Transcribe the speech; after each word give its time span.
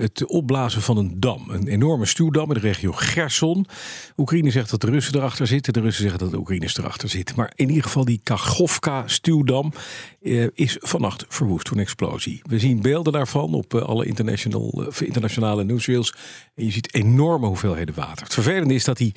het 0.00 0.26
opblazen 0.26 0.82
van 0.82 0.96
een 0.96 1.20
dam. 1.20 1.50
Een 1.50 1.68
enorme 1.68 2.06
stuwdam 2.06 2.48
in 2.48 2.54
de 2.54 2.60
regio 2.60 2.92
Gerson. 2.92 3.66
Oekraïne 4.16 4.50
zegt 4.50 4.70
dat 4.70 4.80
de 4.80 4.90
Russen 4.90 5.16
erachter 5.16 5.46
zitten. 5.46 5.72
De 5.72 5.80
Russen 5.80 6.02
zeggen 6.02 6.20
dat 6.20 6.30
de 6.30 6.38
Oekraïners 6.38 6.78
erachter 6.78 7.08
zitten. 7.08 7.36
Maar 7.36 7.52
in 7.54 7.68
ieder 7.68 7.82
geval 7.82 8.04
die 8.04 8.20
Kachovka-stuwdam 8.22 9.72
eh, 10.22 10.46
is 10.54 10.76
vannacht 10.80 11.24
verwoest 11.28 11.64
door 11.66 11.76
een 11.76 11.82
explosie. 11.82 12.40
We 12.42 12.58
zien 12.58 12.82
beelden 12.82 13.12
daarvan 13.12 13.54
op 13.54 13.74
eh, 13.74 13.82
alle 13.82 14.06
international, 14.06 14.86
eh, 14.86 15.06
internationale 15.06 15.64
nieuwsreels. 15.64 16.14
En 16.54 16.64
je 16.64 16.72
ziet 16.72 16.94
enorme 16.94 17.46
hoeveelheden 17.46 17.94
water. 17.94 18.24
Het 18.24 18.34
vervelende 18.34 18.74
is 18.74 18.84
dat 18.84 18.96
die 18.96 19.12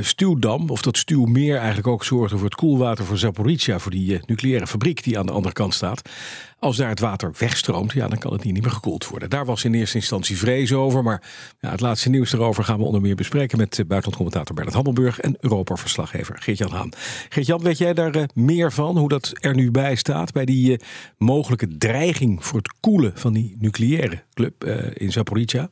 stuwdam, 0.00 0.70
of 0.70 0.82
dat 0.82 0.96
stuwmeer 0.96 1.56
eigenlijk 1.56 1.86
ook 1.86 2.04
zorgde 2.04 2.36
voor 2.36 2.44
het 2.44 2.54
koelwater 2.54 3.04
voor 3.04 3.18
Zaporizhia, 3.18 3.78
voor 3.78 3.90
die 3.90 4.20
nucleaire 4.26 4.66
fabriek 4.66 5.04
die 5.04 5.18
aan 5.18 5.26
de 5.26 5.32
andere 5.32 5.54
kant 5.54 5.74
staat. 5.74 6.10
Als 6.58 6.76
daar 6.76 6.88
het 6.88 7.00
water 7.00 7.32
wegstroomt, 7.38 7.92
ja, 7.92 8.08
dan 8.08 8.18
kan 8.18 8.32
het 8.32 8.44
niet 8.44 8.62
meer 8.62 8.70
gekoeld 8.70 9.08
worden. 9.08 9.30
Daar 9.30 9.44
was 9.44 9.64
in 9.64 9.74
eerste 9.74 9.96
instantie 9.96 10.38
vrees 10.38 10.72
over. 10.72 11.02
Maar 11.02 11.22
ja, 11.60 11.70
het 11.70 11.80
laatste 11.80 12.10
nieuws 12.10 12.30
daarover 12.30 12.64
gaan 12.64 12.78
we 12.78 12.84
onder 12.84 13.00
meer 13.00 13.14
bespreken 13.14 13.58
met 13.58 13.78
uh, 13.78 13.86
buitenlandcommentator 13.86 14.54
Bernard 14.54 14.76
Hammelburg 14.76 15.20
en 15.20 15.36
Europa-verslaggever 15.40 16.36
Geert-Jan 16.38 16.70
Haan. 16.70 16.92
Geert-Jan, 17.28 17.62
weet 17.62 17.78
jij 17.78 17.94
daar 17.94 18.28
meer 18.34 18.72
van? 18.72 18.98
Hoe 18.98 19.08
dat 19.08 19.32
er 19.40 19.54
nu 19.54 19.70
bij 19.70 19.94
staat? 19.94 20.32
Bij 20.32 20.44
die 20.44 20.80
mogelijke 21.18 21.76
dreiging 21.76 22.44
voor 22.44 22.58
het 22.58 22.74
koelen 22.80 23.12
van 23.14 23.32
die 23.32 23.56
nucleaire 23.58 24.22
club 24.34 24.64
in 24.94 25.12
Zaporizhia? 25.12 25.70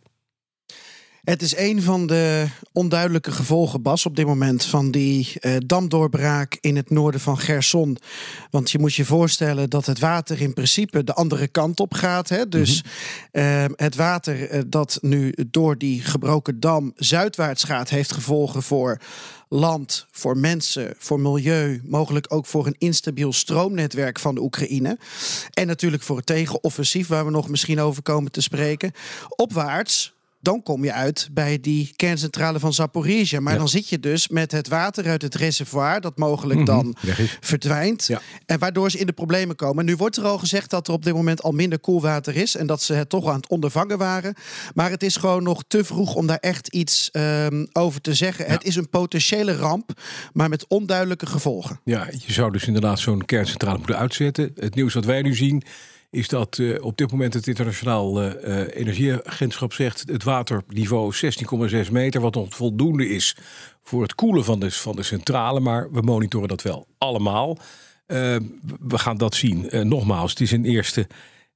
Het 1.25 1.43
is 1.43 1.57
een 1.57 1.83
van 1.83 2.07
de 2.07 2.47
onduidelijke 2.73 3.33
gevolgen, 3.33 3.83
Bas, 3.83 4.07
op 4.07 4.17
dit 4.17 4.27
moment 4.27 4.65
van 4.65 4.91
die 4.91 5.33
uh, 5.41 5.57
damdoorbraak 5.67 6.59
in 6.61 6.77
het 6.77 6.91
noorden 6.91 7.21
van 7.21 7.39
Gerson. 7.39 7.97
Want 8.51 8.71
je 8.71 8.79
moet 8.79 8.95
je 8.95 9.05
voorstellen 9.05 9.71
dat 9.71 9.87
het 9.87 9.99
water 9.99 10.41
in 10.41 10.55
principe 10.55 11.05
de 11.05 11.15
andere 11.15 11.49
kant 11.49 11.81
op 11.81 11.95
gaat. 11.95 12.29
Hè? 12.29 12.49
Dus 12.49 12.83
mm 12.83 12.91
uh, 13.33 13.65
het 13.77 13.95
water 13.95 14.55
uh, 14.55 14.61
dat 14.67 14.99
nu 15.01 15.35
door 15.47 15.79
die 15.79 16.03
gebroken 16.03 16.61
dam 16.61 16.93
zuidwaarts 16.97 17.65
gaat, 17.65 17.89
heeft 17.89 18.13
gevolgen 18.13 18.63
voor 18.63 19.01
land, 19.49 20.07
voor 20.11 20.37
mensen, 20.37 20.95
voor 20.99 21.21
milieu, 21.21 21.81
mogelijk 21.85 22.27
ook 22.29 22.47
voor 22.47 22.67
een 22.67 22.77
instabiel 22.79 23.33
stroomnetwerk 23.33 24.19
van 24.19 24.35
de 24.35 24.41
Oekraïne. 24.41 24.99
En 25.53 25.67
natuurlijk 25.67 26.03
voor 26.03 26.17
het 26.17 26.27
tegenoffensief, 26.27 27.09
waar 27.09 27.25
we 27.25 27.31
nog 27.31 27.49
misschien 27.49 27.81
over 27.81 28.03
komen 28.03 28.33
te 28.33 28.41
spreken. 28.41 28.93
Opwaarts 29.29 30.13
dan 30.41 30.63
kom 30.63 30.85
je 30.85 30.93
uit 30.93 31.29
bij 31.33 31.61
die 31.61 31.93
kerncentrale 31.97 32.59
van 32.59 32.73
Zaporizhia. 32.73 33.41
Maar 33.41 33.59
dan 33.59 33.69
zit 33.69 33.89
je 33.89 34.01
dus 34.01 34.29
met 34.29 34.53
het 34.53 34.69
water 34.69 35.09
uit 35.09 35.23
het 35.23 35.35
reservoir, 35.35 36.01
dat 36.01 36.19
mogelijk 36.19 36.59
mhm. 36.59 36.69
dan 36.69 36.97
verdwijnt. 37.41 38.09
En 38.47 38.59
waardoor 38.59 38.91
ze 38.91 38.99
in 38.99 39.07
de 39.07 39.13
problemen 39.13 39.57
komen. 39.57 39.85
Nu 39.85 39.97
wordt 39.97 40.17
er 40.17 40.25
al 40.25 40.39
gezegd 40.39 40.71
dat 40.71 40.89
er 40.89 40.95
op 40.95 41.05
dit 41.05 41.15
moment 41.15 41.43
al 41.43 41.53
minder 41.53 41.79
koelwater 41.79 42.37
is. 42.37 42.57
En 42.57 42.67
dat 42.67 42.83
ze 42.83 42.95
het 42.95 43.09
toch 43.09 43.29
aan 43.29 43.37
het 43.37 43.49
ondervangen 43.49 43.99
waren. 43.99 44.35
Maar 44.75 44.91
het 44.91 45.03
is 45.03 45.17
gewoon 45.17 45.43
nog 45.43 45.63
te 45.69 45.85
vroeg 45.85 46.15
om 46.15 46.27
daar 46.27 46.39
echt 46.39 46.69
iets 46.69 47.09
um, 47.13 47.69
over 47.73 48.01
te 48.01 48.15
zeggen. 48.15 48.47
Het 48.47 48.65
is 48.65 48.77
een 48.77 48.89
potentiële 48.89 49.57
ramp, 49.57 50.01
maar 50.33 50.49
met 50.49 50.67
onduidelijke 50.69 51.27
gevolgen. 51.27 51.81
Ja, 51.85 52.09
je 52.27 52.33
zou 52.33 52.53
dus 52.53 52.67
inderdaad 52.67 52.99
zo'n 52.99 53.25
kerncentrale 53.25 53.79
moeten 53.79 53.99
uitzetten. 53.99 54.53
Het 54.55 54.75
nieuws 54.75 54.95
wat 54.95 55.05
wij 55.05 55.23
nu 55.23 55.35
zien 55.35 55.63
is 56.11 56.29
dat 56.29 56.59
uh, 56.59 56.85
op 56.85 56.97
dit 56.97 57.11
moment 57.11 57.35
het 57.35 57.47
internationaal 57.47 58.23
uh, 58.23 58.63
energieagentschap 58.71 59.73
zegt 59.73 60.03
het 60.07 60.25
waterniveau 60.25 61.15
16,6 61.87 61.91
meter, 61.91 62.21
wat 62.21 62.35
nog 62.35 62.55
voldoende 62.55 63.09
is 63.09 63.37
voor 63.83 64.03
het 64.03 64.15
koelen 64.15 64.45
van 64.45 64.61
de, 64.61 64.71
van 64.71 64.97
de 64.97 65.03
centrale. 65.03 65.61
Maar 65.61 65.93
we 65.93 66.01
monitoren 66.01 66.49
dat 66.49 66.63
wel 66.63 66.87
allemaal. 66.99 67.59
we 68.07 68.99
gaan 68.99 69.17
dat 69.17 69.35
zien. 69.35 69.69
nogmaals, 69.89 70.31
het 70.31 70.41
is 70.41 70.53
een 70.53 70.65
eerste, 70.65 71.07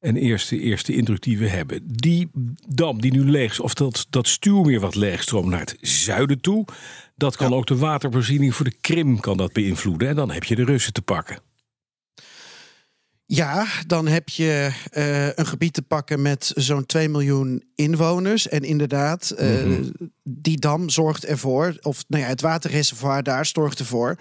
een 0.01 0.17
eerste, 0.17 0.61
eerste 0.61 0.95
indruk 0.95 1.23
die 1.23 1.39
we 1.39 1.49
hebben. 1.49 1.81
Die 1.87 2.31
dam 2.69 3.01
die 3.01 3.13
nu 3.13 3.31
leeg 3.31 3.51
is, 3.51 3.61
of 3.61 3.75
dat, 3.75 4.07
dat 4.11 4.29
stuwmeer 4.29 4.81
wat 4.81 4.95
leeg 4.95 5.23
stroomt 5.23 5.49
naar 5.49 5.61
het 5.61 5.77
zuiden 5.81 6.41
toe, 6.41 6.65
dat 7.17 7.37
kan 7.37 7.55
ook 7.55 7.67
de 7.67 7.77
watervoorziening 7.77 8.55
voor 8.55 8.65
de 8.65 8.77
Krim 8.81 9.21
kan 9.21 9.37
dat 9.37 9.53
beïnvloeden. 9.53 10.09
En 10.09 10.15
dan 10.15 10.31
heb 10.31 10.45
je 10.45 10.57
de 10.57 10.65
Russen 10.65 10.93
te 10.93 11.03
pakken. 11.03 11.54
Ja, 13.27 13.67
dan 13.87 14.07
heb 14.07 14.29
je 14.29 14.71
uh, 14.93 15.27
een 15.27 15.47
gebied 15.47 15.73
te 15.73 15.83
pakken 15.83 16.23
met 16.23 16.53
zo'n 16.55 16.87
2 16.87 17.09
miljoen 17.09 17.65
inwoners. 17.75 18.49
En 18.49 18.63
inderdaad, 18.63 19.35
uh, 19.39 19.65
mm 19.65 19.73
-hmm. 19.73 20.13
die 20.23 20.59
dam 20.59 20.89
zorgt 20.89 21.25
ervoor, 21.25 21.77
of 21.81 22.05
nou 22.09 22.23
ja, 22.23 22.29
het 22.29 22.41
waterreservoir 22.41 23.23
daar 23.23 23.47
zorgt 23.47 23.79
ervoor 23.79 24.17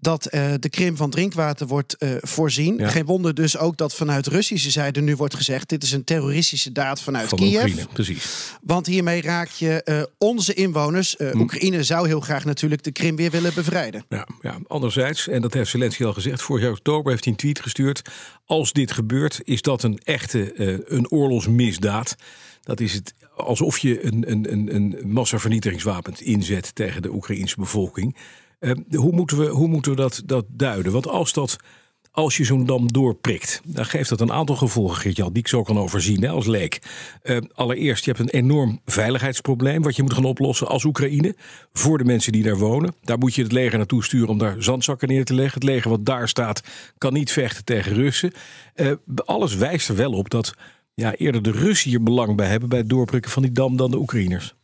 dat 0.00 0.34
uh, 0.34 0.54
de 0.58 0.68
Krim 0.68 0.96
van 0.96 1.10
drinkwater 1.10 1.66
wordt 1.66 1.96
uh, 1.98 2.10
voorzien. 2.20 2.76
Ja. 2.76 2.88
Geen 2.88 3.04
wonder 3.04 3.34
dus 3.34 3.58
ook 3.58 3.76
dat 3.76 3.94
vanuit 3.94 4.26
Russische 4.26 4.70
zijde 4.70 5.00
nu 5.00 5.16
wordt 5.16 5.34
gezegd: 5.34 5.68
dit 5.68 5.82
is 5.82 5.92
een 5.92 6.04
terroristische 6.04 6.72
daad 6.72 7.02
vanuit 7.02 7.28
van 7.28 7.38
Kiev. 7.38 7.54
Oekraïne, 7.54 7.86
precies. 7.92 8.52
Want 8.62 8.86
hiermee 8.86 9.22
raak 9.22 9.48
je 9.48 9.82
uh, 9.84 10.02
onze 10.18 10.54
inwoners. 10.54 11.14
Hm. 11.18 11.40
Oekraïne 11.40 11.82
zou 11.82 12.06
heel 12.06 12.20
graag 12.20 12.44
natuurlijk 12.44 12.82
de 12.82 12.92
Krim 12.92 13.16
weer 13.16 13.30
willen 13.30 13.54
bevrijden. 13.54 14.04
Ja, 14.08 14.28
ja, 14.42 14.58
anderzijds, 14.66 15.28
en 15.28 15.40
dat 15.42 15.54
heeft 15.54 15.70
Zelensky 15.70 16.04
al 16.04 16.12
gezegd, 16.12 16.42
vorig 16.42 16.62
jaar 16.62 16.72
oktober 16.72 17.10
heeft 17.10 17.24
hij 17.24 17.32
een 17.32 17.38
tweet 17.38 17.60
gestuurd. 17.60 18.02
Als 18.46 18.72
dit 18.72 18.92
gebeurt, 18.92 19.40
is 19.44 19.62
dat 19.62 19.82
een 19.82 19.98
echte 20.04 20.52
een 20.90 21.10
oorlogsmisdaad. 21.10 22.16
Dat 22.62 22.80
is 22.80 22.94
het 22.94 23.14
alsof 23.36 23.78
je 23.78 24.04
een, 24.04 24.30
een, 24.30 24.52
een, 24.52 24.74
een 24.74 24.98
massavernietigingswapen 25.04 26.14
inzet 26.18 26.74
tegen 26.74 27.02
de 27.02 27.12
Oekraïnse 27.12 27.56
bevolking. 27.58 28.16
Uh, 28.60 28.72
hoe 28.90 29.12
moeten 29.12 29.38
we, 29.38 29.46
hoe 29.46 29.68
moeten 29.68 29.90
we 29.90 29.96
dat, 29.96 30.22
dat 30.24 30.44
duiden? 30.48 30.92
Want 30.92 31.08
als, 31.08 31.32
dat, 31.32 31.56
als 32.10 32.36
je 32.36 32.44
zo'n 32.44 32.66
dam 32.66 32.92
doorprikt, 32.92 33.60
dan 33.64 33.84
geeft 33.84 34.08
dat 34.08 34.20
een 34.20 34.32
aantal 34.32 34.56
gevolgen, 34.56 34.96
Geert-Jan, 34.96 35.32
die 35.32 35.42
ik 35.42 35.48
zo 35.48 35.62
kan 35.62 35.78
overzien 35.78 36.28
als 36.28 36.46
leek. 36.46 36.80
Uh, 37.22 37.36
allereerst, 37.54 38.04
je 38.04 38.10
hebt 38.10 38.22
een 38.22 38.40
enorm 38.40 38.80
veiligheidsprobleem 38.84 39.82
wat 39.82 39.96
je 39.96 40.02
moet 40.02 40.12
gaan 40.12 40.24
oplossen 40.24 40.68
als 40.68 40.84
Oekraïne 40.84 41.36
voor 41.72 41.98
de 41.98 42.04
mensen 42.04 42.32
die 42.32 42.42
daar 42.42 42.58
wonen. 42.58 42.94
Daar 43.02 43.18
moet 43.18 43.34
je 43.34 43.42
het 43.42 43.52
leger 43.52 43.78
naartoe 43.78 44.04
sturen 44.04 44.28
om 44.28 44.38
daar 44.38 44.56
zandzakken 44.58 45.08
neer 45.08 45.24
te 45.24 45.34
leggen. 45.34 45.60
Het 45.60 45.68
leger 45.68 45.90
wat 45.90 46.06
daar 46.06 46.28
staat 46.28 46.62
kan 46.98 47.12
niet 47.12 47.32
vechten 47.32 47.64
tegen 47.64 47.94
Russen. 47.94 48.32
Uh, 48.74 48.92
alles 49.24 49.54
wijst 49.54 49.88
er 49.88 49.96
wel 49.96 50.12
op 50.12 50.30
dat 50.30 50.54
ja, 50.94 51.14
eerder 51.14 51.42
de 51.42 51.50
Russen 51.50 51.90
hier 51.90 52.02
belang 52.02 52.36
bij 52.36 52.48
hebben 52.48 52.68
bij 52.68 52.78
het 52.78 52.88
doorprikken 52.88 53.30
van 53.30 53.42
die 53.42 53.52
dam 53.52 53.76
dan 53.76 53.90
de 53.90 53.98
Oekraïners. 53.98 54.54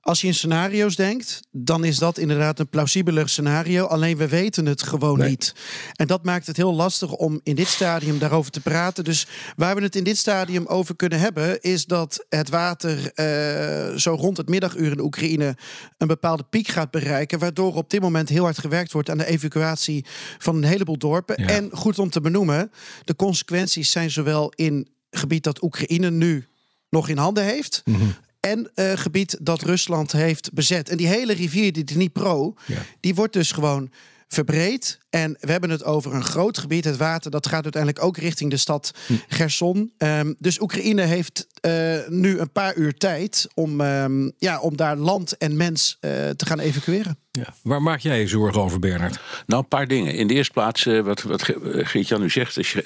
Als 0.00 0.20
je 0.20 0.26
in 0.26 0.34
scenario's 0.34 0.96
denkt, 0.96 1.40
dan 1.50 1.84
is 1.84 1.98
dat 1.98 2.18
inderdaad 2.18 2.58
een 2.58 2.68
plausibeler 2.68 3.28
scenario. 3.28 3.84
Alleen 3.84 4.16
we 4.16 4.28
weten 4.28 4.66
het 4.66 4.82
gewoon 4.82 5.18
niet. 5.18 5.54
En 5.94 6.06
dat 6.06 6.24
maakt 6.24 6.46
het 6.46 6.56
heel 6.56 6.74
lastig 6.74 7.12
om 7.12 7.40
in 7.42 7.54
dit 7.54 7.66
stadium 7.66 8.18
daarover 8.18 8.50
te 8.50 8.60
praten. 8.60 9.04
Dus 9.04 9.26
waar 9.56 9.74
we 9.74 9.82
het 9.82 9.96
in 9.96 10.04
dit 10.04 10.18
stadium 10.18 10.66
over 10.66 10.96
kunnen 10.96 11.18
hebben, 11.18 11.60
is 11.60 11.84
dat 11.84 12.26
het 12.28 12.48
water 12.48 12.96
uh, 12.96 13.96
zo 13.96 14.14
rond 14.14 14.36
het 14.36 14.48
middaguur 14.48 14.90
in 14.90 14.96
de 14.96 15.02
Oekraïne 15.02 15.56
een 15.98 16.06
bepaalde 16.06 16.44
piek 16.50 16.68
gaat 16.68 16.90
bereiken. 16.90 17.38
Waardoor 17.38 17.74
op 17.74 17.90
dit 17.90 18.00
moment 18.00 18.28
heel 18.28 18.44
hard 18.44 18.58
gewerkt 18.58 18.92
wordt 18.92 19.10
aan 19.10 19.18
de 19.18 19.26
evacuatie 19.26 20.04
van 20.38 20.56
een 20.56 20.64
heleboel 20.64 20.98
dorpen. 20.98 21.36
En 21.36 21.70
goed 21.72 21.98
om 21.98 22.10
te 22.10 22.20
benoemen, 22.20 22.70
de 23.04 23.16
consequenties 23.16 23.90
zijn 23.90 24.10
zowel 24.10 24.52
in 24.54 24.88
gebied 25.10 25.44
dat 25.44 25.62
Oekraïne 25.62 26.10
nu 26.10 26.46
nog 26.88 27.08
in 27.08 27.18
handen 27.18 27.44
heeft. 27.44 27.82
Mm 27.84 27.94
-hmm 27.94 28.14
en 28.40 28.70
uh, 28.74 28.92
gebied 28.94 29.36
dat 29.40 29.62
Rusland 29.62 30.12
heeft 30.12 30.52
bezet. 30.52 30.88
En 30.88 30.96
die 30.96 31.06
hele 31.06 31.32
rivier, 31.32 31.72
die 31.72 31.84
Dnipro, 31.84 32.54
ja. 32.66 32.82
die 33.00 33.14
wordt 33.14 33.32
dus 33.32 33.52
gewoon 33.52 33.90
verbreed. 34.32 34.98
En 35.10 35.36
we 35.40 35.50
hebben 35.50 35.70
het 35.70 35.84
over 35.84 36.14
een 36.14 36.24
groot 36.24 36.58
gebied. 36.58 36.84
Het 36.84 36.96
water 36.96 37.30
dat 37.30 37.46
gaat 37.46 37.62
uiteindelijk 37.62 38.04
ook 38.04 38.16
richting 38.16 38.50
de 38.50 38.56
stad 38.56 38.94
hm. 39.06 39.14
Gerson. 39.28 39.92
Um, 39.98 40.34
dus 40.38 40.60
Oekraïne 40.60 41.02
heeft 41.02 41.46
uh, 41.66 42.08
nu 42.08 42.38
een 42.38 42.52
paar 42.52 42.76
uur 42.76 42.94
tijd 42.94 43.48
om, 43.54 43.80
um, 43.80 44.32
ja, 44.38 44.60
om 44.60 44.76
daar 44.76 44.96
land 44.96 45.36
en 45.36 45.56
mens 45.56 45.98
uh, 46.00 46.10
te 46.10 46.46
gaan 46.46 46.58
evacueren. 46.58 47.18
Ja. 47.30 47.54
Waar 47.62 47.82
maak 47.82 48.00
jij 48.00 48.20
je 48.20 48.26
zorgen 48.26 48.62
over, 48.62 48.78
Bernard? 48.78 49.20
Nou, 49.46 49.62
een 49.62 49.68
paar 49.68 49.86
dingen. 49.86 50.14
In 50.14 50.26
de 50.26 50.34
eerste 50.34 50.52
plaats, 50.52 50.84
uh, 50.86 51.00
wat, 51.00 51.22
wat 51.22 51.42
Geert-Jan 51.62 52.20
nu 52.20 52.30
zegt, 52.30 52.58
is, 52.58 52.76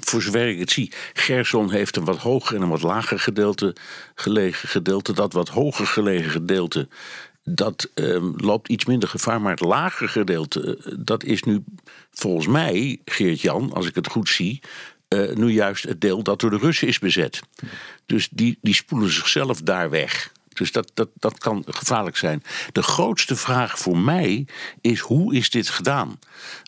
voor 0.00 0.22
zover 0.22 0.48
ik 0.48 0.58
het 0.58 0.70
zie, 0.70 0.92
Gerson 1.12 1.70
heeft 1.70 1.96
een 1.96 2.04
wat 2.04 2.18
hoger 2.18 2.56
en 2.56 2.62
een 2.62 2.68
wat 2.68 2.82
lager 2.82 3.18
gedeelte 3.18 3.76
gelegen 4.14 4.68
gedeelte. 4.68 5.12
Dat 5.12 5.32
wat 5.32 5.48
hoger 5.48 5.86
gelegen 5.86 6.30
gedeelte 6.30 6.88
dat 7.54 7.90
um, 7.94 8.34
loopt 8.36 8.68
iets 8.68 8.84
minder 8.84 9.08
gevaar. 9.08 9.40
Maar 9.40 9.50
het 9.50 9.60
lagere 9.60 10.08
gedeelte, 10.08 10.76
eh, 10.76 10.92
dat 10.98 11.24
is 11.24 11.42
nu 11.42 11.64
volgens 12.10 12.46
mij, 12.46 13.00
Geert-Jan, 13.04 13.72
als 13.72 13.86
ik 13.86 13.94
het 13.94 14.06
goed 14.06 14.28
zie, 14.28 14.60
uh, 15.08 15.34
nu 15.34 15.52
juist 15.52 15.84
het 15.84 16.00
deel 16.00 16.22
dat 16.22 16.40
door 16.40 16.50
de 16.50 16.56
Russen 16.56 16.88
is 16.88 16.98
bezet. 16.98 17.40
Dus 18.06 18.28
die, 18.30 18.58
die 18.62 18.74
spoelen 18.74 19.12
zichzelf 19.12 19.62
daar 19.62 19.90
weg. 19.90 20.32
Dus 20.60 20.72
dat, 20.72 20.90
dat, 20.94 21.08
dat 21.14 21.38
kan 21.38 21.64
gevaarlijk 21.66 22.16
zijn. 22.16 22.42
De 22.72 22.82
grootste 22.82 23.36
vraag 23.36 23.78
voor 23.78 23.98
mij 23.98 24.46
is: 24.80 25.00
hoe 25.00 25.34
is 25.34 25.50
dit 25.50 25.68
gedaan? 25.68 26.18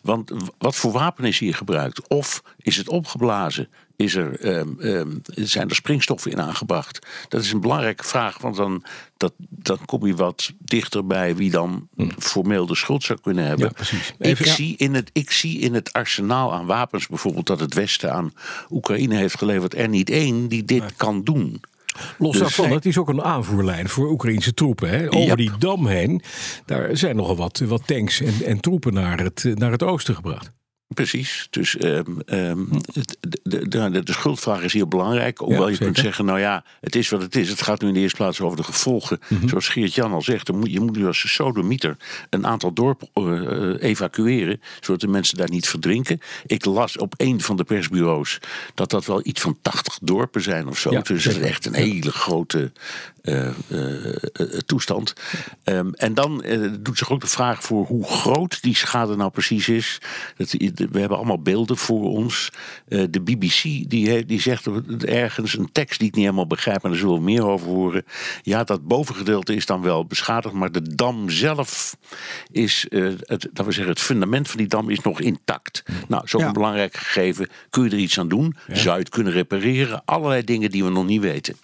Want 0.03 0.31
wat 0.57 0.75
voor 0.75 0.91
wapen 0.91 1.25
is 1.25 1.39
hier 1.39 1.55
gebruikt? 1.55 2.07
Of 2.07 2.43
is 2.57 2.77
het 2.77 2.89
opgeblazen? 2.89 3.69
Is 3.95 4.15
er, 4.15 4.39
ehm, 4.39 4.79
ehm, 4.79 5.11
zijn 5.23 5.69
er 5.69 5.75
springstoffen 5.75 6.31
in 6.31 6.41
aangebracht? 6.41 7.07
Dat 7.27 7.41
is 7.41 7.51
een 7.51 7.61
belangrijke 7.61 8.03
vraag, 8.03 8.37
want 8.37 8.55
dan, 8.55 8.83
dat, 9.17 9.33
dan 9.37 9.85
kom 9.85 10.05
je 10.05 10.15
wat 10.15 10.51
dichter 10.59 11.05
bij 11.05 11.35
wie 11.35 11.51
dan 11.51 11.87
formeel 12.19 12.65
de 12.65 12.75
schuld 12.75 13.03
zou 13.03 13.19
kunnen 13.21 13.45
hebben. 13.45 13.65
Ja, 13.65 13.71
precies. 13.71 14.13
Ik, 14.17 14.45
zie 14.45 14.77
in 14.77 14.93
het, 14.93 15.09
ik 15.13 15.31
zie 15.31 15.59
in 15.59 15.73
het 15.73 15.93
arsenaal 15.93 16.53
aan 16.53 16.65
wapens, 16.65 17.07
bijvoorbeeld 17.07 17.47
dat 17.47 17.59
het 17.59 17.73
Westen 17.73 18.13
aan 18.13 18.33
Oekraïne 18.69 19.15
heeft 19.15 19.37
geleverd, 19.37 19.75
er 19.75 19.89
niet 19.89 20.09
één 20.09 20.47
die 20.47 20.65
dit 20.65 20.95
kan 20.95 21.23
doen. 21.23 21.61
Los 22.17 22.31
Dus- 22.31 22.41
daarvan, 22.41 22.71
het 22.71 22.85
is 22.85 22.97
ook 22.97 23.09
een 23.09 23.23
aanvoerlijn 23.23 23.89
voor 23.89 24.11
Oekraïnse 24.11 24.53
troepen. 24.53 24.89
Hè? 24.89 25.11
Over 25.11 25.37
die 25.37 25.51
dam 25.59 25.87
heen, 25.87 26.21
daar 26.65 26.97
zijn 26.97 27.15
nogal 27.15 27.35
wat, 27.35 27.59
wat 27.59 27.87
tanks 27.87 28.21
en, 28.21 28.33
en 28.45 28.59
troepen 28.59 28.93
naar 28.93 29.19
het, 29.19 29.43
naar 29.53 29.71
het 29.71 29.83
oosten 29.83 30.15
gebracht. 30.15 30.51
Precies. 30.93 31.47
Dus 31.49 31.77
ehm, 31.77 32.19
ehm, 32.25 32.59
de, 33.43 33.67
de, 33.67 33.89
de, 33.89 34.03
de 34.03 34.13
schuldvraag 34.13 34.61
is 34.61 34.73
heel 34.73 34.87
belangrijk. 34.87 35.37
Hoewel 35.37 35.69
je 35.69 35.77
kunt 35.77 35.97
zeggen, 35.97 36.25
nou 36.25 36.39
ja, 36.39 36.63
het 36.81 36.95
is 36.95 37.09
wat 37.09 37.21
het 37.21 37.35
is. 37.35 37.49
Het 37.49 37.61
gaat 37.61 37.81
nu 37.81 37.87
in 37.87 37.93
de 37.93 37.99
eerste 37.99 38.17
plaats 38.17 38.41
over 38.41 38.57
de 38.57 38.63
gevolgen. 38.63 39.19
Mhm. 39.27 39.47
Zoals 39.47 39.67
Geert-Jan 39.67 40.11
al 40.11 40.21
zegt, 40.21 40.47
je 40.63 40.79
moet 40.79 40.95
nu 40.95 41.05
als 41.05 41.33
sodemieter 41.33 41.97
een 42.29 42.47
aantal 42.47 42.73
dorpen 42.73 43.09
eh, 43.13 43.89
evacueren. 43.89 44.61
Zodat 44.79 45.01
de 45.01 45.07
mensen 45.07 45.37
daar 45.37 45.49
niet 45.49 45.67
verdrinken. 45.67 46.19
Ik 46.45 46.65
las 46.65 46.97
op 46.97 47.13
een 47.17 47.41
van 47.41 47.55
de 47.55 47.63
persbureaus 47.63 48.39
dat 48.73 48.89
dat 48.89 49.05
wel 49.05 49.21
iets 49.23 49.41
van 49.41 49.57
80 49.61 49.99
dorpen 50.01 50.41
zijn 50.41 50.67
of 50.67 50.77
zo. 50.77 50.91
Ja, 50.91 51.01
dus 51.01 51.23
het 51.23 51.35
is 51.35 51.41
echt 51.41 51.65
een 51.65 51.73
hele 51.73 52.11
grote 52.11 52.71
eh, 53.23 53.47
eh, 53.47 54.13
eh, 54.33 54.47
toestand. 54.65 55.13
Ehm, 55.63 55.89
en 55.93 56.13
dan 56.13 56.43
doet 56.79 56.97
zich 56.97 57.11
ook 57.11 57.21
de 57.21 57.27
vraag 57.27 57.63
voor 57.63 57.85
hoe 57.85 58.05
groot 58.05 58.61
die 58.61 58.75
schade 58.75 59.15
nou 59.15 59.31
precies 59.31 59.69
is. 59.69 60.01
Dat, 60.37 60.51
we 60.91 60.99
hebben 60.99 61.17
allemaal 61.17 61.41
beelden 61.41 61.77
voor 61.77 62.09
ons. 62.09 62.49
De 62.87 63.21
BBC 63.21 63.61
die, 63.89 64.25
die 64.25 64.41
zegt 64.41 64.67
ergens 65.05 65.57
een 65.57 65.71
tekst 65.71 65.99
die 65.99 66.07
ik 66.07 66.15
niet 66.15 66.23
helemaal 66.23 66.47
begrijp, 66.47 66.81
maar 66.81 66.91
daar 66.91 66.99
zullen 66.99 67.15
we 67.15 67.21
meer 67.21 67.45
over 67.45 67.67
horen. 67.67 68.05
Ja, 68.41 68.63
dat 68.63 68.87
bovengedeelte 68.87 69.55
is 69.55 69.65
dan 69.65 69.81
wel 69.81 70.05
beschadigd, 70.05 70.53
maar 70.53 70.71
de 70.71 70.95
dam 70.95 71.29
zelf 71.29 71.97
is, 72.51 72.85
het, 72.89 73.49
dat 73.53 73.65
we 73.65 73.71
zeggen, 73.71 73.93
het 73.93 74.01
fundament 74.01 74.47
van 74.47 74.57
die 74.57 74.67
dam 74.67 74.89
is 74.89 74.99
nog 74.99 75.21
intact. 75.21 75.83
Nou, 76.07 76.23
Ja. 76.25 76.45
een 76.45 76.53
belangrijk 76.53 76.97
gegeven. 76.97 77.49
Kun 77.69 77.83
je 77.83 77.89
er 77.89 77.97
iets 77.97 78.19
aan 78.19 78.27
doen? 78.27 78.55
Zou 78.67 78.95
je 78.95 78.99
het 78.99 79.09
kunnen 79.09 79.33
repareren? 79.33 80.01
Allerlei 80.05 80.43
dingen 80.43 80.71
die 80.71 80.83
we 80.83 80.89
nog 80.89 81.05
niet 81.05 81.21
weten. 81.21 81.55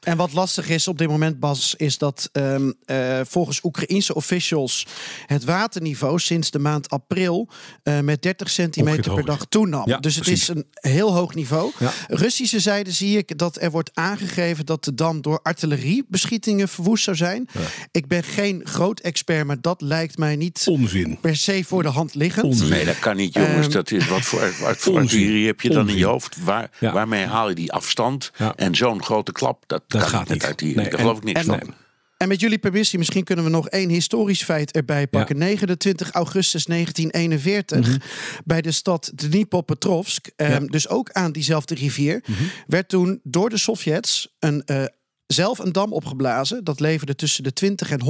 En 0.00 0.16
wat 0.16 0.32
lastig 0.32 0.68
is 0.68 0.88
op 0.88 0.98
dit 0.98 1.08
moment, 1.08 1.40
Bas, 1.40 1.74
is 1.76 1.98
dat 1.98 2.28
ehm, 2.32 2.70
eh, 2.84 3.20
volgens 3.26 3.60
Oekraïense 3.64 4.14
officials 4.14 4.86
het 5.26 5.44
waterniveau 5.44 6.18
sinds 6.18 6.50
de 6.50 6.58
maand 6.58 6.90
april 6.90 7.48
eh, 7.82 8.00
met 8.00 8.22
30 8.22 8.50
centimeter 8.50 9.14
per 9.14 9.24
dag 9.24 9.44
toenam. 9.48 9.82
Ja, 9.88 9.98
dus 9.98 10.14
het 10.14 10.24
precies. 10.24 10.48
is 10.48 10.56
een 10.56 10.66
heel 10.74 11.14
hoog 11.14 11.34
niveau. 11.34 11.72
Ja. 11.78 11.92
Russische 12.08 12.60
zijde 12.60 12.92
zie 12.92 13.16
ik 13.18 13.38
dat 13.38 13.60
er 13.60 13.70
wordt 13.70 13.90
aangegeven 13.94 14.66
dat 14.66 14.84
de 14.84 14.94
dam 14.94 15.20
door 15.22 15.40
artilleriebeschietingen 15.42 16.68
verwoest 16.68 17.04
zou 17.04 17.16
zijn. 17.16 17.48
Ik 17.90 18.06
ben 18.06 18.22
geen 18.22 18.60
groot 18.64 19.00
expert, 19.00 19.46
maar 19.46 19.60
dat 19.60 19.80
lijkt 19.80 20.18
mij 20.18 20.36
niet 20.36 20.64
Onzin. 20.68 21.18
per 21.20 21.36
se 21.36 21.64
voor 21.64 21.82
de 21.82 21.88
hand 21.88 22.14
liggend. 22.14 22.44
Onzin. 22.46 22.68
Nee, 22.68 22.84
dat 22.84 22.98
kan 22.98 23.16
niet, 23.16 23.34
jongens. 23.34 23.66
Ehm, 23.66 23.70
dat 23.70 23.90
is 23.90 24.08
wat 24.08 24.20
voor, 24.20 24.40
wat 24.40 24.76
voor 24.76 24.92
onzin. 24.94 24.96
artillerie 25.18 25.46
heb 25.46 25.60
je 25.60 25.70
dan 25.70 25.88
in 25.88 25.96
je 25.96 26.04
hoofd? 26.06 26.36
Waar, 26.44 26.70
Ja. 26.78 26.92
Waarmee 26.92 27.24
haal 27.24 27.48
je 27.48 27.54
die 27.54 27.72
afstand? 27.72 28.30
Ja. 28.36 28.52
En 28.56 28.74
zo'n 28.74 29.02
grote 29.02 29.32
klap, 29.32 29.64
dat, 29.66 29.82
Dat 29.90 30.00
kan 30.00 30.10
gaat 30.10 30.20
niet 30.20 30.28
niet. 30.30 30.44
artillerie. 30.44 30.80
Nee, 30.80 30.90
Daar 30.90 30.98
en- 31.00 31.00
geloof 31.06 31.18
ik 31.18 31.24
niks 31.24 31.40
en- 31.40 31.46
van. 31.46 31.56
Nee. 31.58 31.74
En 32.16 32.28
met 32.28 32.40
jullie 32.40 32.58
permissie, 32.58 32.98
misschien 32.98 33.24
kunnen 33.24 33.44
we 33.44 33.50
nog 33.50 33.68
één 33.68 33.88
historisch 33.88 34.42
feit 34.42 34.70
erbij 34.72 35.06
pakken. 35.06 35.38
29 35.38 36.10
augustus 36.10 36.64
1941, 36.66 37.96
bij 38.44 38.62
de 38.62 38.72
stad 38.72 39.12
Dnipropetrovsk, 39.14 40.26
ehm, 40.36 40.50
Ja. 40.52 40.58
Mhm. 40.60 40.66
dus 40.70 40.88
ook 40.88 41.10
aan 41.10 41.32
diezelfde 41.32 41.74
rivier, 41.74 42.24
werd 42.66 42.88
toen 42.88 43.20
door 43.22 43.50
de 43.50 43.58
Sovjets 43.58 44.36
een, 44.38 44.64
eh, 44.64 44.84
zelf 45.32 45.58
een 45.58 45.72
dam 45.72 45.92
opgeblazen. 45.92 46.64
Dat 46.64 46.80
leverde 46.80 47.14
tussen 47.14 47.42
de 47.42 47.52
20 47.52 47.90
en 47.90 48.00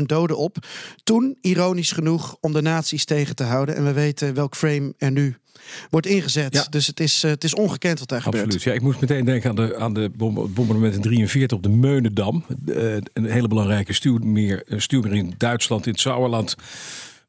100.000 0.00 0.02
doden 0.06 0.38
op. 0.38 0.56
Toen, 1.04 1.38
ironisch 1.40 1.92
genoeg, 1.92 2.36
om 2.40 2.52
de 2.52 2.62
nazi's 2.62 3.04
tegen 3.04 3.36
te 3.36 3.44
houden. 3.44 3.76
En 3.76 3.84
we 3.84 3.92
weten 3.92 4.34
welk 4.34 4.56
frame 4.56 4.94
er 4.98 5.10
nu 5.10 5.36
wordt 5.90 6.06
ingezet. 6.06 6.54
Ja. 6.54 6.66
Dus 6.70 6.86
het 6.86 7.00
is, 7.00 7.24
eh, 7.24 7.30
het 7.30 7.44
is 7.44 7.54
ongekend 7.54 7.98
wat 7.98 8.08
daar 8.08 8.22
gebeurt. 8.22 8.44
Absoluut. 8.44 8.64
Ja, 8.64 8.72
ik 8.72 8.82
moest 8.82 9.00
meteen 9.00 9.24
denken 9.24 9.50
aan 9.50 9.56
de, 9.56 9.76
aan 9.76 9.94
de 9.94 10.10
bom- 10.16 10.52
bombardement 10.54 10.94
in 10.94 11.00
43 11.00 11.56
op 11.56 11.62
de 11.62 11.68
Meunendam. 11.68 12.44
Eh, 12.66 12.94
een 13.12 13.24
hele 13.24 13.48
belangrijke 13.48 13.92
stuwmeer, 13.92 14.62
een 14.66 14.82
stuwmeer 14.82 15.14
in 15.14 15.34
Duitsland, 15.38 15.86
in 15.86 15.92
het 15.92 16.00
Sauerland. 16.00 16.56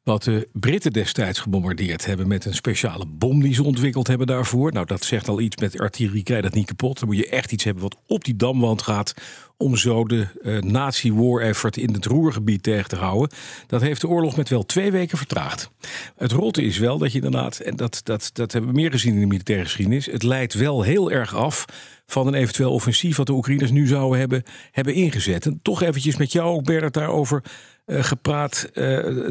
Wat 0.06 0.22
de 0.22 0.48
Britten 0.52 0.92
destijds 0.92 1.38
gebombardeerd 1.38 2.06
hebben 2.06 2.28
met 2.28 2.44
een 2.44 2.54
speciale 2.54 3.06
bom 3.06 3.42
die 3.42 3.54
ze 3.54 3.62
ontwikkeld 3.62 4.06
hebben 4.06 4.26
daarvoor. 4.26 4.72
Nou, 4.72 4.86
dat 4.86 5.04
zegt 5.04 5.28
al 5.28 5.40
iets 5.40 5.56
met 5.56 5.80
artillerie, 5.80 6.22
krijg 6.22 6.40
je 6.40 6.46
dat 6.46 6.56
niet 6.56 6.66
kapot. 6.66 6.98
Dan 6.98 7.08
moet 7.08 7.16
je 7.16 7.28
echt 7.28 7.52
iets 7.52 7.64
hebben 7.64 7.82
wat 7.82 7.96
op 8.06 8.24
die 8.24 8.36
damwand 8.36 8.82
gaat. 8.82 9.14
Om 9.56 9.76
zo 9.76 10.04
de 10.04 10.26
eh 10.42 10.58
nazi-war 10.58 11.40
effort 11.40 11.76
in 11.76 11.92
het 11.92 12.04
Roergebied 12.04 12.62
tegen 12.62 12.88
te 12.88 12.96
houden. 12.96 13.36
Dat 13.66 13.80
heeft 13.80 14.00
de 14.00 14.08
oorlog 14.08 14.36
met 14.36 14.48
wel 14.48 14.66
twee 14.66 14.90
weken 14.90 15.18
vertraagd. 15.18 15.70
Het 16.16 16.32
rotte 16.32 16.62
is 16.62 16.78
wel 16.78 16.98
dat 16.98 17.12
je 17.12 17.20
inderdaad, 17.20 17.58
en 17.58 17.76
dat, 17.76 18.00
dat, 18.04 18.30
dat 18.32 18.52
hebben 18.52 18.70
we 18.70 18.76
meer 18.76 18.90
gezien 18.90 19.14
in 19.14 19.20
de 19.20 19.26
militaire 19.26 19.64
geschiedenis. 19.64 20.06
Het 20.06 20.22
leidt 20.22 20.54
wel 20.54 20.82
heel 20.82 21.10
erg 21.10 21.34
af 21.34 21.64
van 22.06 22.26
een 22.26 22.34
eventueel 22.34 22.72
offensief 22.72 23.16
wat 23.16 23.26
de 23.26 23.32
Oekraïners 23.32 23.70
nu 23.70 23.86
zouden 23.86 24.18
hebben, 24.18 24.42
hebben 24.70 24.94
ingezet. 24.94 25.46
En 25.46 25.58
toch 25.62 25.82
eventjes 25.82 26.16
met 26.16 26.32
jou, 26.32 26.62
Bernard, 26.62 26.94
daarover 26.94 27.42
gepraat, 27.86 28.70
eh, 28.72 28.84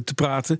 te 0.03 0.13
praten. 0.15 0.59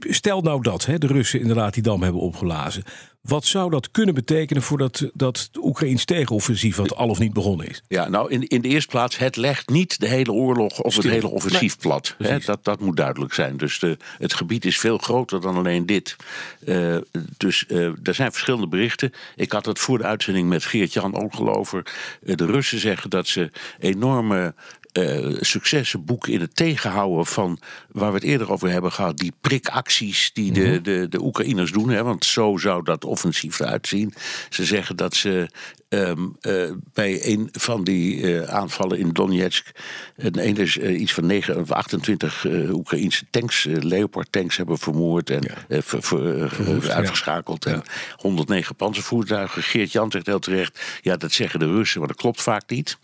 Stel 0.00 0.40
nou 0.40 0.62
dat 0.62 0.86
hè, 0.86 0.98
de 0.98 1.06
Russen 1.06 1.40
inderdaad 1.40 1.74
die 1.74 1.82
dam 1.82 2.02
hebben 2.02 2.20
opgelazen. 2.20 2.84
Wat 3.28 3.44
zou 3.44 3.70
dat 3.70 3.90
kunnen 3.90 4.14
betekenen 4.14 4.62
voor 4.62 4.78
dat, 4.78 5.10
dat 5.14 5.50
Oekraïns 5.60 6.04
tegenoffensief 6.04 6.76
wat 6.76 6.96
al 6.96 7.08
of 7.08 7.18
niet 7.18 7.32
begonnen 7.32 7.68
is? 7.68 7.82
Ja, 7.88 8.08
nou, 8.08 8.30
in, 8.30 8.48
in 8.48 8.62
de 8.62 8.68
eerste 8.68 8.90
plaats, 8.90 9.18
het 9.18 9.36
legt 9.36 9.68
niet 9.68 10.00
de 10.00 10.08
hele 10.08 10.32
oorlog 10.32 10.80
of 10.80 10.92
Stil. 10.92 11.04
het 11.04 11.12
hele 11.12 11.34
offensief 11.34 11.78
plat. 11.78 12.14
Hè, 12.18 12.38
dat, 12.38 12.64
dat 12.64 12.80
moet 12.80 12.96
duidelijk 12.96 13.34
zijn. 13.34 13.56
Dus 13.56 13.78
de, 13.78 13.96
het 14.18 14.34
gebied 14.34 14.64
is 14.64 14.78
veel 14.78 14.98
groter 14.98 15.40
dan 15.40 15.56
alleen 15.56 15.86
dit. 15.86 16.16
Eh, 16.64 16.96
dus 17.36 17.66
eh, 17.66 17.86
er 18.02 18.14
zijn 18.14 18.30
verschillende 18.30 18.68
berichten. 18.68 19.12
Ik 19.36 19.52
had 19.52 19.66
het 19.66 19.78
voor 19.78 19.98
de 19.98 20.04
uitzending 20.04 20.48
met 20.48 20.64
Geert-Jan 20.64 21.22
ook 21.22 21.34
al 21.34 21.54
over. 21.54 21.82
Eh, 22.26 22.36
de 22.36 22.46
Russen 22.46 22.78
zeggen 22.78 23.10
dat 23.10 23.26
ze 23.26 23.50
enorme 23.78 24.54
eh, 24.92 25.36
successen 25.40 26.04
boeken 26.04 26.32
in 26.32 26.40
het 26.40 26.56
tegenhouden 26.56 27.26
van 27.26 27.58
waar 27.88 28.08
we 28.08 28.14
het 28.14 28.26
eerder 28.26 28.52
over 28.52 28.70
hebben 28.70 28.92
gehad, 28.92 29.18
die 29.18 29.32
prikacties 29.40 30.30
die 30.32 30.52
de, 30.52 30.80
de, 30.80 31.06
de 31.08 31.22
Oekraïners 31.22 31.72
doen. 31.72 31.88
Hè, 31.88 32.02
want 32.02 32.24
zo 32.24 32.56
zou 32.56 32.82
dat 32.82 33.04
offensief 33.04 33.60
eruit 33.60 33.86
zien. 33.86 34.14
Ze 34.48 34.64
zeggen 34.64 34.96
dat 34.96 35.14
ze 35.14 35.48
ehm, 35.88 36.26
eh, 36.40 36.70
bij 36.92 37.26
een 37.26 37.48
van 37.52 37.84
die 37.84 38.38
eh, 38.40 38.54
aanvallen 38.54 38.98
in 38.98 39.08
Donetsk 39.12 39.70
een, 40.16 40.56
is, 40.56 40.78
eh, 40.78 41.00
iets 41.00 41.12
van 41.14 41.26
9 41.26 41.60
of 41.60 41.70
28 41.70 42.46
eh, 42.46 42.74
Oekraïnse 42.74 43.24
tanks, 43.30 43.66
eh, 43.66 43.76
Leopard 43.82 44.32
tanks 44.32 44.56
hebben 44.56 44.78
vermoord 44.78 45.30
en 45.30 45.42
ver- 45.68 46.02
ver- 46.02 46.50
Verwoest, 46.50 46.86
ja. 46.86 46.92
uitgeschakeld. 46.94 47.66
En 47.66 47.82
109 48.16 48.76
panzervoertuigen. 48.76 49.62
Geert 49.62 49.92
Jan 49.92 50.10
zegt 50.10 50.26
heel 50.26 50.38
terecht, 50.38 50.80
ja 51.02 51.16
dat 51.16 51.32
zeggen 51.32 51.58
de 51.60 51.66
Russen, 51.66 51.98
maar 51.98 52.08
dat 52.08 52.16
klopt 52.16 52.42
vaak 52.42 52.70
niet. 52.70 52.98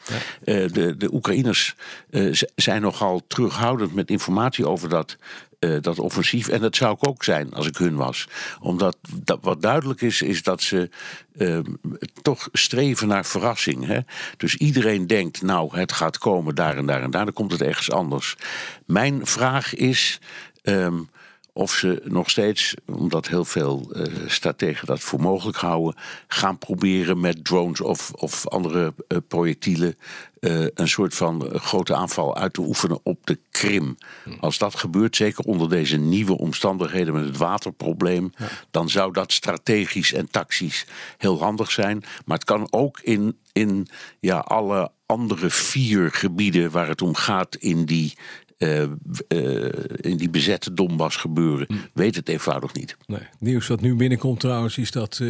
De, 0.44 0.94
de 0.98 1.12
Oekraïners 1.12 1.74
zijn 2.54 2.82
nogal 2.82 3.22
terughoudend 3.26 3.94
met 3.94 4.10
informatie 4.10 4.68
over 4.68 4.88
dat, 4.88 5.16
eh, 5.64 5.76
dat 5.80 5.98
offensief. 5.98 6.48
En 6.48 6.60
dat 6.60 6.76
zou 6.76 6.94
ik 6.94 7.08
ook 7.08 7.24
zijn 7.24 7.52
als 7.52 7.66
ik 7.66 7.76
hun 7.76 7.96
was. 7.96 8.28
Omdat 8.60 8.96
dat, 9.12 9.38
wat 9.42 9.62
duidelijk 9.62 10.00
is, 10.00 10.22
is 10.22 10.42
dat 10.42 10.62
ze 10.62 10.88
eh, 11.36 11.58
toch 12.22 12.48
streven 12.52 13.08
naar 13.08 13.24
verrassing. 13.24 13.86
Hè? 13.86 13.98
Dus 14.36 14.56
iedereen 14.56 15.06
denkt, 15.06 15.42
nou 15.42 15.78
het 15.78 15.92
gaat 15.92 16.18
komen 16.18 16.54
daar 16.54 16.76
en 16.76 16.86
daar 16.86 17.02
en 17.02 17.10
daar. 17.10 17.24
Dan 17.24 17.34
komt 17.34 17.52
het 17.52 17.62
ergens 17.62 17.90
anders. 17.90 18.36
Mijn 18.86 19.26
vraag 19.26 19.74
is... 19.74 20.20
ehm, 20.62 20.98
of 21.56 21.72
ze 21.72 22.02
nog 22.04 22.30
steeds, 22.30 22.74
omdat 22.86 23.28
heel 23.28 23.44
veel 23.44 23.90
eh 23.92 24.02
strategen 24.26 24.86
dat 24.86 25.00
voor 25.00 25.20
mogelijk 25.20 25.56
houden, 25.56 25.94
gaan 26.28 26.58
proberen 26.58 27.20
met 27.20 27.44
drones 27.44 27.80
of, 27.80 28.10
of 28.10 28.48
andere 28.48 28.94
eh, 29.08 29.18
projectielen 29.28 29.96
eh, 30.40 30.66
een 30.74 30.88
soort 30.88 31.14
van 31.14 31.48
grote 31.52 31.94
aanval 31.94 32.36
uit 32.36 32.52
te 32.52 32.60
oefenen 32.60 32.98
op 33.02 33.26
de 33.26 33.38
Krim. 33.50 33.96
Als 34.40 34.58
dat 34.58 34.74
gebeurt, 34.74 35.16
zeker 35.16 35.44
onder 35.44 35.68
deze 35.68 35.96
nieuwe 35.96 36.38
omstandigheden 36.38 37.14
met 37.14 37.24
het 37.24 37.36
waterprobleem, 37.36 38.32
dan 38.70 38.88
zou 38.88 39.12
dat 39.12 39.32
strategisch 39.32 40.12
en 40.12 40.30
tactisch 40.30 40.86
heel 41.18 41.38
handig 41.38 41.70
zijn. 41.70 42.04
Maar 42.24 42.36
het 42.36 42.46
kan 42.46 42.66
ook 42.70 43.00
in, 43.00 43.38
in 43.52 43.86
ja, 44.20 44.38
alle 44.38 44.90
andere 45.06 45.50
vier 45.50 46.10
gebieden 46.10 46.70
waar 46.70 46.88
het 46.88 47.02
om 47.02 47.14
gaat 47.14 47.56
in 47.56 47.84
die 47.84 48.14
eh, 48.58 48.82
eh, 48.82 49.72
in 50.00 50.16
die 50.16 50.30
bezette 50.30 50.74
Donbass 50.74 51.16
gebeuren. 51.16 51.66
Weet 51.94 52.16
het 52.16 52.28
eenvoudig 52.28 52.74
niet. 52.74 52.96
Nee, 53.06 53.18
het 53.18 53.40
nieuws 53.40 53.66
wat 53.66 53.80
nu 53.80 53.94
binnenkomt 53.94 54.40
trouwens 54.40 54.78
is 54.78 54.90
dat 54.90 55.20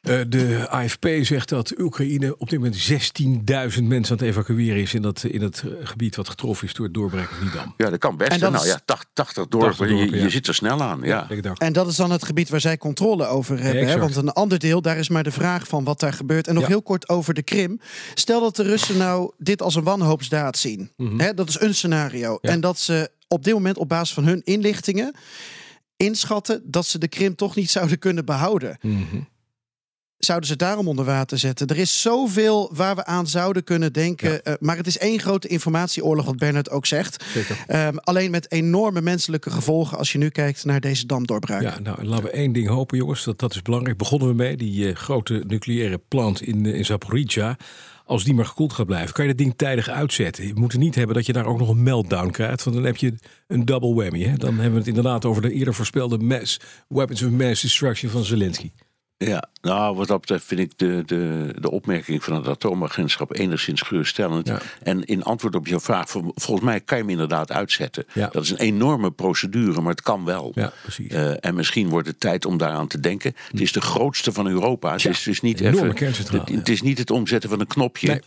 eh, 0.00 0.20
de 0.28 0.66
AFP 0.68 1.08
zegt 1.22 1.48
dat 1.48 1.74
Oekraïne 1.78 2.36
op 2.38 2.50
dit 2.50 2.58
moment 2.58 2.90
16.000 2.90 3.82
mensen 3.82 3.90
aan 3.90 4.02
het 4.02 4.20
evacueren 4.22 4.82
is 4.82 4.94
in 4.94 5.02
dat, 5.02 5.22
in 5.24 5.42
het 5.42 5.62
eh, 5.64 5.70
gebied 5.86 6.16
wat 6.16 6.28
getroffen 6.28 6.66
is 6.66 6.74
door 6.74 6.84
het 6.84 6.94
doorbreken 6.94 7.36
van 7.36 7.44
die 7.46 7.54
dam. 7.54 7.74
Ja, 7.76 7.90
dat 7.90 7.98
kan 7.98 8.16
best. 8.16 8.30
En 8.30 8.40
dat 8.40 8.52
nou 8.52 8.64
is- 8.64 8.70
ja, 8.70 8.80
80, 8.84 9.08
80 9.12 9.46
dorpen, 9.48 9.68
80 9.68 9.88
dorpen, 9.88 10.10
je, 10.10 10.16
ja. 10.16 10.22
je 10.22 10.30
zit 10.30 10.46
er 10.46 10.54
snel 10.54 10.82
aan. 10.82 11.00
Ja. 11.02 11.28
En 11.54 11.72
dat 11.72 11.88
is 11.88 11.96
dan 11.96 12.10
het 12.10 12.24
gebied 12.24 12.48
waar 12.48 12.60
zij 12.60 12.76
controle 12.78 13.26
over 13.26 13.60
hebben. 13.62 13.86
Hè? 13.88 13.98
Want 13.98 14.16
een 14.16 14.32
ander 14.32 14.58
deel, 14.58 14.82
daar 14.82 14.98
is 14.98 15.08
maar 15.08 15.22
de 15.24 15.30
vraag 15.30 15.66
van 15.68 15.84
wat 15.84 16.00
daar 16.00 16.12
gebeurt. 16.12 16.46
En 16.46 16.54
nog 16.54 16.62
Ja. 16.62 16.68
heel 16.68 16.82
kort 16.82 17.08
over 17.08 17.34
de 17.34 17.42
Krim. 17.42 17.80
Stel 18.14 18.40
dat 18.40 18.56
de 18.56 18.62
Russen 18.62 18.96
nou 18.96 19.32
dit 19.38 19.62
als 19.62 19.74
een 19.74 19.82
wanhoopsdaad 19.84 20.58
zien. 20.58 20.90
Hè? 21.16 21.34
Dat 21.34 21.48
is 21.48 21.60
een 21.60 21.74
scenario. 21.74 22.32
Mhm. 22.34 22.46
Ja. 22.46 22.52
En 22.52 22.60
dat 22.60 22.78
ze 22.78 23.10
op 23.28 23.44
dit 23.44 23.54
moment 23.54 23.76
op 23.78 23.88
basis 23.88 24.14
van 24.14 24.24
hun 24.24 24.40
inlichtingen 24.44 25.14
inschatten 25.96 26.62
dat 26.64 26.86
ze 26.86 26.98
de 26.98 27.08
Krim 27.08 27.34
toch 27.34 27.54
niet 27.56 27.70
zouden 27.70 27.98
kunnen 27.98 28.24
behouden. 28.24 28.78
Mhm. 28.82 29.16
Zouden 30.18 30.48
ze 30.48 30.56
daarom 30.56 30.88
onder 30.88 31.04
water 31.04 31.38
zetten? 31.38 31.66
Er 31.66 31.78
is 31.78 32.00
zoveel 32.02 32.70
waar 32.74 32.94
we 32.94 33.04
aan 33.04 33.26
zouden 33.26 33.64
kunnen 33.64 33.92
denken. 33.92 34.30
Ja. 34.30 34.38
eh, 34.38 34.54
maar 34.60 34.76
het 34.76 34.86
is 34.86 34.98
één 34.98 35.18
grote 35.18 35.48
informatieoorlog, 35.48 36.24
wat 36.24 36.36
Bernard 36.36 36.70
ook 36.70 36.86
zegt. 36.86 37.24
Ehm, 37.66 37.96
alleen 37.96 38.30
met 38.30 38.52
enorme 38.52 39.00
menselijke 39.00 39.50
gevolgen 39.50 39.98
als 39.98 40.12
je 40.12 40.18
nu 40.18 40.28
kijkt 40.28 40.64
naar 40.64 40.80
deze 40.80 41.06
damdoorbraak. 41.06 41.62
Ja, 41.62 41.78
nou, 41.78 42.04
laten 42.04 42.24
we 42.24 42.30
één 42.30 42.52
ding 42.52 42.68
hopen, 42.68 42.98
jongens. 42.98 43.24
Dat, 43.24 43.38
dat 43.38 43.54
is 43.54 43.62
belangrijk. 43.62 43.96
Begonnen 43.98 44.28
we 44.28 44.34
mee, 44.34 44.56
die 44.56 44.88
eh, 44.88 44.94
grote 44.96 45.44
nucleaire 45.46 46.00
plant 46.08 46.42
in, 46.42 46.66
eh, 46.66 46.74
in 46.74 46.84
Zaporizhia. 46.84 47.56
Als 48.04 48.24
die 48.24 48.34
maar 48.34 48.46
gekoeld 48.46 48.72
gaat 48.72 48.86
blijven, 48.86 49.12
kan 49.12 49.24
je 49.24 49.30
dat 49.30 49.38
ding 49.38 49.54
tijdig 49.56 49.88
uitzetten. 49.88 50.46
Je 50.46 50.54
moet 50.54 50.72
het 50.72 50.80
niet 50.80 50.94
hebben 50.94 51.14
dat 51.14 51.26
je 51.26 51.32
daar 51.32 51.46
ook 51.46 51.58
nog 51.58 51.68
een 51.68 51.82
meltdown 51.82 52.30
krijgt. 52.30 52.64
Want 52.64 52.76
dan 52.76 52.84
heb 52.84 52.96
je 52.96 53.14
een 53.46 53.64
double 53.64 53.94
whammy. 53.94 54.22
Hè? 54.22 54.36
Dan 54.36 54.54
hebben 54.54 54.72
we 54.72 54.78
het 54.78 54.86
inderdaad 54.86 55.24
over 55.24 55.42
de 55.42 55.52
eerder 55.52 55.74
voorspelde 55.74 56.18
mass, 56.18 56.60
weapons 56.88 57.22
of 57.22 57.30
mass 57.30 57.62
destruction 57.62 58.10
van 58.10 58.24
Zelensky. 58.24 58.70
Ja, 59.18 59.48
nou, 59.60 59.96
wat 59.96 60.08
dat 60.08 60.20
betreft 60.20 60.44
vind 60.44 60.60
ik 60.60 60.72
de, 60.76 61.02
de, 61.06 61.54
de 61.60 61.70
opmerking 61.70 62.24
van 62.24 62.34
het 62.34 62.48
atoomagentschap 62.48 63.34
enigszins 63.34 63.80
geruststellend. 63.80 64.46
Ja. 64.46 64.58
En 64.82 65.04
in 65.04 65.22
antwoord 65.22 65.54
op 65.54 65.66
je 65.66 65.80
vraag, 65.80 66.10
vol- 66.10 66.32
volgens 66.34 66.66
mij 66.66 66.80
kan 66.80 66.96
je 66.96 67.02
hem 67.02 67.12
inderdaad 67.12 67.52
uitzetten. 67.52 68.04
Ja. 68.12 68.28
Dat 68.32 68.42
is 68.42 68.50
een 68.50 68.58
enorme 68.58 69.10
procedure, 69.10 69.80
maar 69.80 69.90
het 69.90 70.02
kan 70.02 70.24
wel. 70.24 70.52
Ja, 70.54 70.72
precies. 70.82 71.12
Eh, 71.12 71.44
en 71.44 71.54
misschien 71.54 71.88
wordt 71.88 72.06
het 72.06 72.20
tijd 72.20 72.44
om 72.46 72.56
daaraan 72.56 72.86
te 72.86 73.00
denken. 73.00 73.34
Het 73.50 73.60
is 73.60 73.72
de 73.72 73.80
grootste 73.80 74.32
van 74.32 74.46
Europa. 74.46 74.92
Het 74.92 75.04
is 75.04 75.22
dus 75.22 75.40
niet 75.40 75.60
even. 75.60 75.86
Het, 75.86 76.48
het 76.58 76.68
is 76.68 76.82
niet 76.82 76.98
het 76.98 77.10
omzetten 77.10 77.50
van 77.50 77.60
een 77.60 77.66
knopje. 77.66 78.06
Nee. 78.08 78.20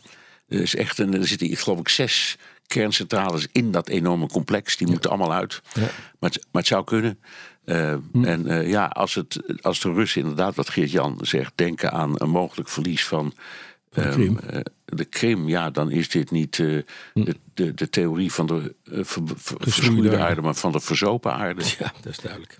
Er, 0.48 0.62
is 0.62 0.76
echt 0.76 1.00
een, 1.00 1.14
er 1.14 1.28
zitten, 1.28 1.52
ik 1.52 1.60
geloof 1.60 1.80
ik, 1.80 1.90
zes 1.90 2.38
kerncentrales 2.68 3.48
in 3.52 3.72
dat 3.72 3.90
enorme 3.90 4.28
complex. 4.28 4.78
Die 4.78 4.88
moeten 4.88 5.10
allemaal 5.10 5.34
uit. 5.34 5.62
Ja. 5.74 5.82
Maar, 6.20 6.30
het, 6.30 6.46
maar 6.52 6.62
het 6.62 6.68
zou 6.68 6.84
kunnen. 6.84 7.20
Eh, 7.66 7.92
En 8.26 8.48
eh, 8.48 8.70
ja, 8.70 8.86
als, 8.86 9.16
het, 9.16 9.42
als 9.62 9.80
de 9.80 9.92
Russen 9.94 10.22
inderdaad, 10.22 10.56
wat 10.56 10.70
Geert-Jan 10.70 11.18
zegt, 11.22 11.52
denken 11.56 11.92
aan 11.92 12.14
een 12.18 12.30
mogelijk 12.30 12.70
verlies 12.70 13.06
van. 13.06 13.34
De 13.90 14.02
ehm, 14.02 14.12
Krim. 14.12 14.38
eh, 14.40 14.60
de 14.86 15.06
Krim, 15.06 15.48
ja, 15.48 15.70
dan 15.70 15.92
is 15.92 16.10
dit 16.10 16.32
niet 16.32 16.60
eh, 16.60 16.68
de, 17.14 17.36
de, 17.54 17.74
de 17.74 17.90
theorie 17.90 18.32
van 18.32 18.46
de 18.48 18.76
ver, 18.84 19.04
ver- 19.36 19.58
verschroeide 19.60 20.10
aarde. 20.10 20.24
aarde, 20.24 20.42
maar 20.42 20.56
van 20.56 20.72
de 20.72 20.80
verzopen 20.80 21.34
aarde. 21.34 21.62
Ja, 21.80 21.94
dat 22.02 22.12
is 22.12 22.18
duidelijk. 22.18 22.60